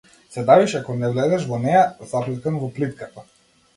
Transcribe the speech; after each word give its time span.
Се 0.35 0.43
давиш 0.45 0.73
ако 0.79 0.95
не 1.01 1.11
влезеш 1.11 1.45
во 1.51 1.59
неа, 1.67 1.83
заплеткан 2.15 2.59
во 2.65 2.71
плитката. 2.79 3.29